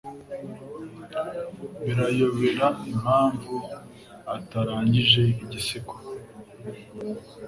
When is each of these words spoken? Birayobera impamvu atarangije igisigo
Birayobera 1.83 2.67
impamvu 2.91 3.55
atarangije 4.35 5.21
igisigo 5.43 5.95